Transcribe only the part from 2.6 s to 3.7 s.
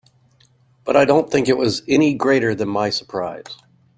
my surprise.